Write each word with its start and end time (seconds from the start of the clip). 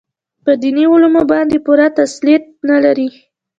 په 0.43 0.51
دیني 0.61 0.85
علومو 0.91 1.21
باندې 1.31 1.57
پوره 1.65 1.87
تسلط 1.97 2.43
نه 2.69 2.77
لري. 2.85 3.07